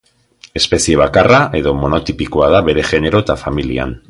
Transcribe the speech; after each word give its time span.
Espezie 0.61 0.95
bakarra 1.01 1.43
edo 1.61 1.75
monotipikoa 1.83 2.51
da 2.57 2.65
bere 2.71 2.89
genero 2.93 3.23
eta 3.27 3.41
familian. 3.47 3.99